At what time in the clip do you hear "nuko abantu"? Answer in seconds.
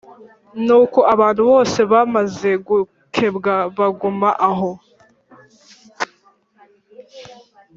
0.65-1.41